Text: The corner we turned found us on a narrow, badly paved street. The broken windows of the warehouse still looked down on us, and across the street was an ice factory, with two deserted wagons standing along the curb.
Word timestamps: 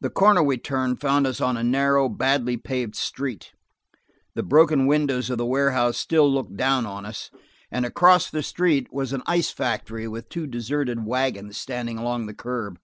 The 0.00 0.10
corner 0.10 0.44
we 0.44 0.58
turned 0.58 1.00
found 1.00 1.26
us 1.26 1.40
on 1.40 1.56
a 1.56 1.64
narrow, 1.64 2.08
badly 2.08 2.56
paved 2.56 2.94
street. 2.94 3.50
The 4.36 4.44
broken 4.44 4.86
windows 4.86 5.28
of 5.28 5.38
the 5.38 5.44
warehouse 5.44 5.98
still 5.98 6.32
looked 6.32 6.56
down 6.56 6.86
on 6.86 7.04
us, 7.04 7.32
and 7.68 7.84
across 7.84 8.30
the 8.30 8.44
street 8.44 8.92
was 8.92 9.12
an 9.12 9.24
ice 9.26 9.50
factory, 9.50 10.06
with 10.06 10.28
two 10.28 10.46
deserted 10.46 11.04
wagons 11.04 11.56
standing 11.58 11.98
along 11.98 12.26
the 12.26 12.34
curb. 12.34 12.78